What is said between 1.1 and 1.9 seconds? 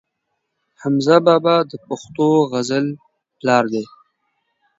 بابا د